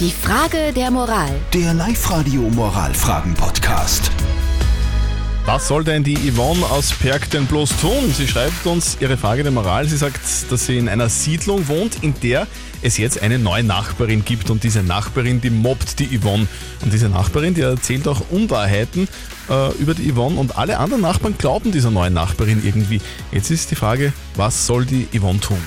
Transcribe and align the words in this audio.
Die 0.00 0.10
Frage 0.10 0.72
der 0.74 0.90
Moral. 0.90 1.30
Der 1.52 1.72
Live-Radio 1.72 2.40
Moralfragen-Podcast. 2.50 4.10
Was 5.46 5.68
soll 5.68 5.84
denn 5.84 6.02
die 6.02 6.16
Yvonne 6.32 6.66
aus 6.66 6.92
Perg 6.92 7.30
denn 7.30 7.46
bloß 7.46 7.76
tun? 7.80 8.12
Sie 8.12 8.26
schreibt 8.26 8.66
uns 8.66 8.96
ihre 8.98 9.16
Frage 9.16 9.44
der 9.44 9.52
Moral. 9.52 9.86
Sie 9.86 9.96
sagt, 9.96 10.18
dass 10.50 10.66
sie 10.66 10.78
in 10.78 10.88
einer 10.88 11.08
Siedlung 11.08 11.68
wohnt, 11.68 12.02
in 12.02 12.12
der 12.24 12.48
es 12.82 12.98
jetzt 12.98 13.22
eine 13.22 13.38
neue 13.38 13.62
Nachbarin 13.62 14.24
gibt. 14.24 14.50
Und 14.50 14.64
diese 14.64 14.82
Nachbarin, 14.82 15.40
die 15.40 15.50
mobbt 15.50 16.00
die 16.00 16.18
Yvonne. 16.18 16.48
Und 16.82 16.92
diese 16.92 17.08
Nachbarin, 17.08 17.54
die 17.54 17.60
erzählt 17.60 18.08
auch 18.08 18.20
Unwahrheiten 18.30 19.06
äh, 19.48 19.72
über 19.76 19.94
die 19.94 20.12
Yvonne. 20.12 20.40
Und 20.40 20.58
alle 20.58 20.78
anderen 20.78 21.02
Nachbarn 21.02 21.38
glauben 21.38 21.70
dieser 21.70 21.92
neuen 21.92 22.14
Nachbarin 22.14 22.62
irgendwie. 22.64 23.00
Jetzt 23.30 23.52
ist 23.52 23.70
die 23.70 23.76
Frage, 23.76 24.12
was 24.34 24.66
soll 24.66 24.86
die 24.86 25.06
Yvonne 25.16 25.38
tun? 25.38 25.62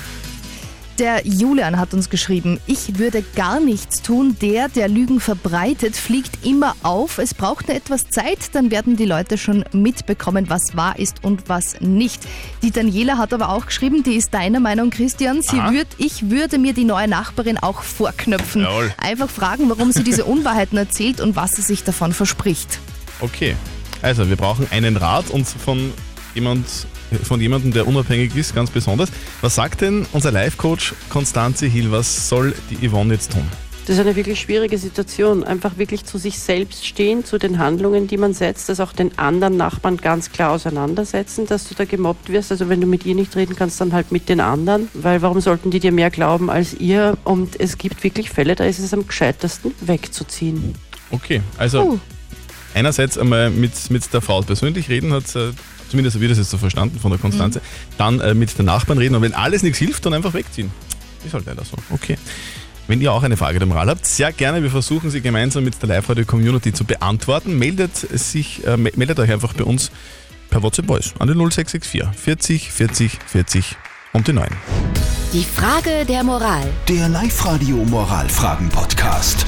Der 0.98 1.24
Julian 1.24 1.78
hat 1.78 1.94
uns 1.94 2.10
geschrieben, 2.10 2.58
ich 2.66 2.98
würde 2.98 3.22
gar 3.36 3.60
nichts 3.60 4.02
tun. 4.02 4.36
Der, 4.42 4.68
der 4.68 4.88
Lügen 4.88 5.20
verbreitet, 5.20 5.94
fliegt 5.94 6.44
immer 6.44 6.74
auf. 6.82 7.18
Es 7.18 7.34
braucht 7.34 7.68
nur 7.68 7.76
etwas 7.76 8.10
Zeit, 8.10 8.52
dann 8.52 8.72
werden 8.72 8.96
die 8.96 9.04
Leute 9.04 9.38
schon 9.38 9.64
mitbekommen, 9.70 10.50
was 10.50 10.76
wahr 10.76 10.98
ist 10.98 11.22
und 11.22 11.48
was 11.48 11.80
nicht. 11.80 12.26
Die 12.62 12.72
Daniela 12.72 13.16
hat 13.16 13.32
aber 13.32 13.50
auch 13.50 13.66
geschrieben, 13.66 14.02
die 14.02 14.14
ist 14.14 14.34
deiner 14.34 14.58
Meinung, 14.58 14.90
Christian. 14.90 15.40
Sie 15.40 15.60
Aha. 15.60 15.70
würd, 15.70 15.86
ich 15.98 16.30
würde 16.30 16.58
mir 16.58 16.72
die 16.72 16.84
neue 16.84 17.06
Nachbarin 17.06 17.58
auch 17.58 17.82
vorknöpfen. 17.82 18.62
Jawohl. 18.62 18.92
Einfach 18.96 19.30
fragen, 19.30 19.70
warum 19.70 19.92
sie 19.92 20.02
diese 20.02 20.24
Unwahrheiten 20.24 20.78
erzählt 20.78 21.20
und 21.20 21.36
was 21.36 21.54
sie 21.54 21.62
sich 21.62 21.84
davon 21.84 22.12
verspricht. 22.12 22.80
Okay, 23.20 23.54
also 24.02 24.28
wir 24.28 24.36
brauchen 24.36 24.66
einen 24.72 24.96
Rat 24.96 25.30
und 25.30 25.46
von 25.46 25.92
jemand 26.38 26.66
von 27.24 27.40
jemandem, 27.40 27.72
der 27.72 27.86
unabhängig 27.86 28.36
ist, 28.36 28.54
ganz 28.54 28.70
besonders. 28.70 29.10
Was 29.40 29.54
sagt 29.56 29.80
denn 29.80 30.06
unser 30.12 30.30
Life-Coach 30.30 30.94
Konstanze 31.08 31.66
Hill? 31.66 31.90
Was 31.90 32.28
soll 32.28 32.54
die 32.70 32.88
Yvonne 32.88 33.14
jetzt 33.14 33.32
tun? 33.32 33.42
Das 33.86 33.96
ist 33.96 34.02
eine 34.02 34.16
wirklich 34.16 34.38
schwierige 34.38 34.76
Situation. 34.76 35.44
Einfach 35.44 35.78
wirklich 35.78 36.04
zu 36.04 36.18
sich 36.18 36.38
selbst 36.38 36.86
stehen, 36.86 37.24
zu 37.24 37.38
den 37.38 37.58
Handlungen, 37.58 38.06
die 38.06 38.18
man 38.18 38.34
setzt, 38.34 38.68
das 38.68 38.80
auch 38.80 38.92
den 38.92 39.16
anderen 39.18 39.56
Nachbarn 39.56 39.96
ganz 39.96 40.30
klar 40.30 40.50
auseinandersetzen, 40.50 41.46
dass 41.46 41.66
du 41.68 41.74
da 41.74 41.86
gemobbt 41.86 42.28
wirst. 42.28 42.52
Also 42.52 42.68
wenn 42.68 42.82
du 42.82 42.86
mit 42.86 43.06
ihr 43.06 43.14
nicht 43.14 43.34
reden 43.34 43.56
kannst, 43.56 43.80
dann 43.80 43.94
halt 43.94 44.12
mit 44.12 44.28
den 44.28 44.40
anderen. 44.40 44.88
Weil 44.92 45.22
warum 45.22 45.40
sollten 45.40 45.70
die 45.70 45.80
dir 45.80 45.90
mehr 45.90 46.10
glauben 46.10 46.50
als 46.50 46.74
ihr? 46.74 47.16
Und 47.24 47.58
es 47.58 47.78
gibt 47.78 48.04
wirklich 48.04 48.28
Fälle, 48.28 48.54
da 48.54 48.64
ist 48.64 48.78
es 48.78 48.92
am 48.92 49.06
gescheitesten, 49.06 49.72
wegzuziehen. 49.80 50.74
Okay, 51.10 51.40
also 51.56 51.82
Uh. 51.82 51.98
einerseits 52.74 53.16
einmal 53.16 53.48
mit, 53.48 53.72
mit 53.90 54.12
der 54.12 54.20
Frau 54.20 54.42
persönlich 54.42 54.90
reden, 54.90 55.14
hat 55.14 55.34
äh, 55.34 55.52
zumindest 55.88 56.14
habe 56.16 56.24
ich 56.24 56.30
das 56.30 56.38
jetzt 56.38 56.50
so 56.50 56.58
verstanden 56.58 56.98
von 57.00 57.10
der 57.10 57.18
Konstanze, 57.20 57.60
dann 57.96 58.20
äh, 58.20 58.34
mit 58.34 58.56
den 58.58 58.66
Nachbarn 58.66 58.98
reden 58.98 59.14
und 59.14 59.22
wenn 59.22 59.34
alles 59.34 59.62
nichts 59.62 59.78
hilft, 59.78 60.04
dann 60.06 60.14
einfach 60.14 60.34
wegziehen. 60.34 60.70
Ist 61.24 61.34
halt 61.34 61.46
leider 61.46 61.64
so. 61.64 61.76
Okay. 61.90 62.16
Wenn 62.86 63.00
ihr 63.02 63.12
auch 63.12 63.22
eine 63.22 63.36
Frage 63.36 63.58
der 63.58 63.68
Moral 63.68 63.88
habt, 63.88 64.06
sehr 64.06 64.32
gerne, 64.32 64.62
wir 64.62 64.70
versuchen 64.70 65.10
sie 65.10 65.20
gemeinsam 65.20 65.62
mit 65.64 65.80
der 65.82 65.88
Live-Radio-Community 65.90 66.72
zu 66.72 66.84
beantworten. 66.84 67.58
Meldet, 67.58 67.96
sich, 67.96 68.66
äh, 68.66 68.76
me- 68.78 68.92
meldet 68.96 69.18
euch 69.18 69.30
einfach 69.30 69.52
bei 69.52 69.64
uns 69.64 69.90
per 70.48 70.62
WhatsApp 70.62 70.86
Voice 70.86 71.12
an 71.18 71.28
die 71.28 71.34
0664 71.34 72.02
40 72.18 72.70
40 72.72 73.18
40 73.26 73.76
und 74.14 74.26
die 74.26 74.32
9. 74.32 74.48
Die 75.34 75.44
Frage 75.44 76.06
der 76.06 76.24
Moral. 76.24 76.66
Der 76.88 77.10
Live-Radio 77.10 77.76
Moralfragen-Podcast. 77.84 79.44